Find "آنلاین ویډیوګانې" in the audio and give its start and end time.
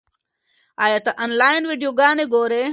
1.23-2.25